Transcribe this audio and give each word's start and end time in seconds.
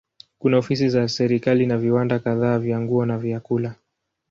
Kuna 0.39 0.57
ofisi 0.57 0.89
za 0.89 1.07
serikali 1.09 1.65
na 1.65 1.77
viwanda 1.77 2.19
kadhaa 2.19 2.59
vya 2.59 2.81
nguo 2.81 3.05
na 3.05 3.17
vyakula. 3.17 3.75